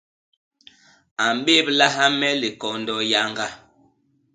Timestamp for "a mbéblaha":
1.25-2.05